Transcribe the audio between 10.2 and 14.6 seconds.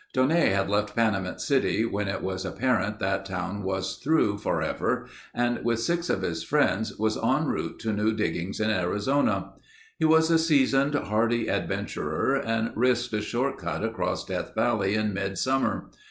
a seasoned, hardy adventurer and risked a short cut across Death